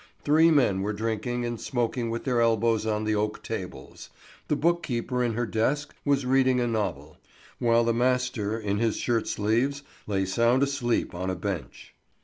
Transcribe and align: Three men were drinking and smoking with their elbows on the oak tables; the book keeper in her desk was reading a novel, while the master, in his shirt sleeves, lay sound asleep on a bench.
Three 0.23 0.49
men 0.49 0.81
were 0.81 0.93
drinking 0.93 1.45
and 1.45 1.61
smoking 1.61 2.09
with 2.09 2.23
their 2.23 2.41
elbows 2.41 2.87
on 2.87 3.03
the 3.03 3.13
oak 3.13 3.43
tables; 3.43 4.09
the 4.47 4.55
book 4.55 4.81
keeper 4.81 5.23
in 5.23 5.35
her 5.35 5.45
desk 5.45 5.93
was 6.03 6.25
reading 6.25 6.59
a 6.59 6.65
novel, 6.65 7.17
while 7.59 7.83
the 7.83 7.93
master, 7.93 8.59
in 8.59 8.79
his 8.79 8.97
shirt 8.97 9.27
sleeves, 9.27 9.83
lay 10.07 10.25
sound 10.25 10.63
asleep 10.63 11.13
on 11.13 11.29
a 11.29 11.35
bench. 11.35 11.93